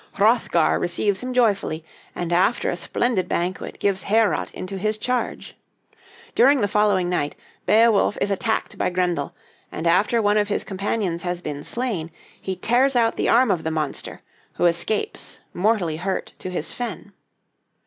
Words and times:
Hrothgar 0.13 0.79
receives 0.79 1.21
him 1.21 1.31
joyfully, 1.31 1.85
and 2.15 2.33
after 2.33 2.71
a 2.71 2.75
splendid 2.75 3.29
banquet 3.29 3.77
gives 3.77 4.05
Heorot 4.05 4.51
into 4.51 4.79
his 4.79 4.97
charge. 4.97 5.55
During 6.33 6.61
the 6.61 6.67
following 6.67 7.07
night, 7.07 7.35
Beowulf 7.67 8.17
is 8.19 8.31
attacked 8.31 8.79
by 8.79 8.89
Grendel; 8.89 9.35
and 9.71 9.85
after 9.85 10.19
one 10.19 10.37
of 10.37 10.47
his 10.47 10.63
companions 10.63 11.21
has 11.21 11.39
been 11.41 11.63
slain, 11.63 12.09
he 12.41 12.55
tears 12.55 12.95
out 12.95 13.15
the 13.15 13.29
arm 13.29 13.51
of 13.51 13.63
the 13.63 13.69
monster, 13.69 14.23
who 14.53 14.65
escapes, 14.65 15.39
mortally 15.53 15.97
hurt, 15.97 16.33
to 16.39 16.49
his 16.49 16.73
fen. 16.73 17.13